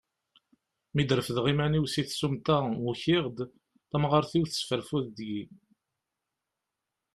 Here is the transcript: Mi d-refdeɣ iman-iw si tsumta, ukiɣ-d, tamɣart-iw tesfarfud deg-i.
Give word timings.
Mi 0.93 1.03
d-refdeɣ 1.09 1.45
iman-iw 1.51 1.85
si 1.93 2.03
tsumta, 2.05 2.57
ukiɣ-d, 2.89 3.37
tamɣart-iw 3.89 4.45
tesfarfud 4.47 5.05
deg-i. 5.17 5.43